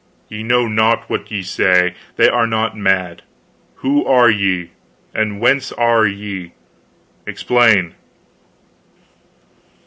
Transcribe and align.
Ye 0.29 0.41
know 0.41 0.67
not 0.67 1.11
what 1.11 1.29
ye 1.31 1.43
say. 1.43 1.93
They 2.15 2.27
are 2.27 2.47
not 2.47 2.75
mad. 2.75 3.21
Who 3.75 4.03
are 4.07 4.31
ye? 4.31 4.71
And 5.13 5.39
whence 5.39 5.71
are 5.73 6.07
ye? 6.07 6.53
Explain." 7.27 7.93